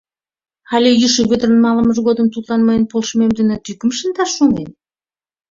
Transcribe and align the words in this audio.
Але 0.75 0.89
йӱшӧ 0.99 1.21
Вӧдырын 1.29 1.57
малымыж 1.65 1.97
годым 2.07 2.27
тудлан 2.33 2.61
мыйын 2.67 2.85
полшымем 2.91 3.31
дене 3.39 3.55
«тӱкым 3.65 3.91
шындаш» 3.97 4.29
шонен? 4.37 4.69